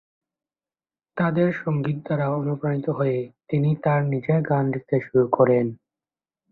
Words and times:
তাদের 1.17 1.49
সঙ্গীত 1.61 1.97
দ্বারা 2.05 2.25
অনুপ্রাণিত 2.31 2.87
হয়ে 2.89 3.19
তিনি 3.49 3.69
তার 3.83 4.01
নিজের 4.05 4.39
গান 4.41 4.63
লিখতে 4.73 4.97
শুরু 5.01 5.25
করেন। 5.31 5.65